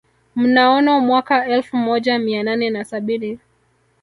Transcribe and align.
Mnaono 0.35 0.99
mwaka 0.99 1.45
elfu 1.45 1.77
moja 1.77 2.19
mia 2.19 2.43
nane 2.43 2.69
na 2.69 2.83
sabini 2.85 3.39